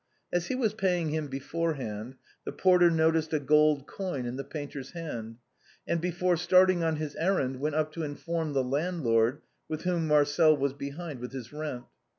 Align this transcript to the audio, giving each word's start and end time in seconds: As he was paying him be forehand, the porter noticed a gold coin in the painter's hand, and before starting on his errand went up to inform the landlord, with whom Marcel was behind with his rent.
As 0.33 0.47
he 0.47 0.55
was 0.55 0.73
paying 0.73 1.09
him 1.09 1.27
be 1.27 1.37
forehand, 1.37 2.15
the 2.43 2.51
porter 2.51 2.89
noticed 2.89 3.33
a 3.33 3.39
gold 3.39 3.85
coin 3.85 4.25
in 4.25 4.35
the 4.35 4.43
painter's 4.43 4.93
hand, 4.93 5.37
and 5.87 6.01
before 6.01 6.37
starting 6.37 6.83
on 6.83 6.95
his 6.95 7.15
errand 7.17 7.59
went 7.59 7.75
up 7.75 7.91
to 7.91 8.01
inform 8.03 8.53
the 8.53 8.63
landlord, 8.63 9.41
with 9.69 9.83
whom 9.83 10.07
Marcel 10.07 10.57
was 10.57 10.73
behind 10.73 11.19
with 11.19 11.33
his 11.33 11.53
rent. 11.53 11.85